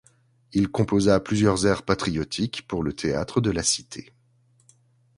[0.51, 4.11] Il composa plusieurs airs patriotiques pour le théâtre de la Cité.